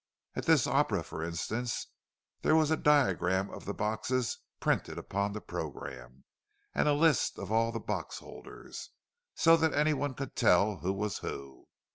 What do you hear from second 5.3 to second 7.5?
the programme, and a list